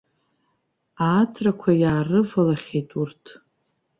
Ааҵрақәа 1.07 1.71
иаарывалахьеит 1.81 2.89
урҭ. 3.01 3.23